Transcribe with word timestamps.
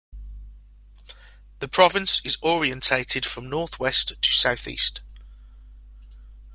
The 1.59 1.67
province 1.67 2.23
is 2.25 2.39
orientated 2.41 3.23
from 3.23 3.51
northwest 3.51 4.13
to 4.19 4.31
southeast. 4.33 5.01